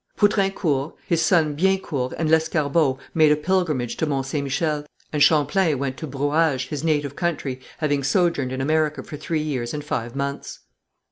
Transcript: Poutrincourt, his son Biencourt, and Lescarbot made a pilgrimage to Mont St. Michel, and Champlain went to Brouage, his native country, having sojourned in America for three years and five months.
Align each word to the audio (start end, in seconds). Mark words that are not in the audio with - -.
Poutrincourt, 0.17 0.95
his 1.05 1.21
son 1.21 1.55
Biencourt, 1.55 2.11
and 2.17 2.27
Lescarbot 2.27 2.97
made 3.13 3.31
a 3.31 3.35
pilgrimage 3.35 3.97
to 3.97 4.07
Mont 4.07 4.25
St. 4.25 4.43
Michel, 4.43 4.83
and 5.13 5.21
Champlain 5.21 5.77
went 5.77 5.97
to 5.97 6.07
Brouage, 6.07 6.69
his 6.69 6.83
native 6.83 7.15
country, 7.15 7.59
having 7.77 8.03
sojourned 8.03 8.51
in 8.51 8.61
America 8.61 9.03
for 9.03 9.15
three 9.17 9.41
years 9.43 9.75
and 9.75 9.83
five 9.85 10.15
months. 10.15 10.61